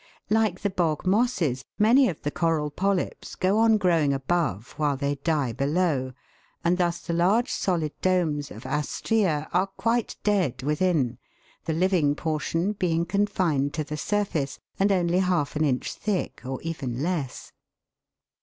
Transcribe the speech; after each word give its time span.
Like 0.31 0.61
the 0.61 0.71
bog 0.71 1.05
mosses, 1.05 1.63
many 1.77 2.09
of 2.09 2.23
the 2.23 2.31
coral 2.31 2.71
polyps 2.71 3.35
go 3.35 3.59
on 3.59 3.77
growing 3.77 4.13
above 4.13 4.71
while 4.77 4.97
they 4.97 5.13
die 5.17 5.51
below, 5.53 6.13
and 6.63 6.79
thus 6.79 7.01
the 7.01 7.13
large 7.13 7.51
solid 7.51 7.93
domes 8.01 8.49
of 8.49 8.65
Astrsea 8.65 9.47
are 9.53 9.67
quite 9.67 10.15
dead 10.23 10.63
within, 10.63 11.19
the 11.65 11.73
living 11.73 12.15
portion 12.15 12.71
being 12.71 13.05
confined 13.05 13.75
to 13.75 13.83
the 13.83 13.95
surface 13.95 14.57
and 14.79 14.91
only 14.91 15.19
half 15.19 15.55
an 15.55 15.63
inch 15.63 15.93
thick, 15.93 16.41
or 16.45 16.59
even 16.63 17.03
less. 17.03 17.51